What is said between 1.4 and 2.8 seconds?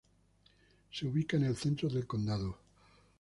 el centro del condado.